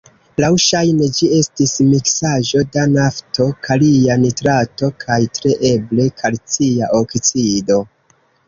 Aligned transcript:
Laŭŝajne 0.43 1.09
ĝi 1.17 1.27
estis 1.39 1.73
miksaĵo 1.89 2.63
da 2.77 2.85
nafto, 2.95 3.47
kalia 3.67 4.17
nitrato 4.23 4.89
kaj 5.05 5.21
tre 5.39 5.55
eble 5.73 6.11
kalcia 6.23 6.91
oksido. 7.03 7.83